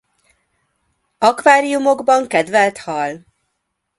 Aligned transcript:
Akváriumokban 1.17 2.27
kedvelt 2.27 2.77
hal. 2.77 3.23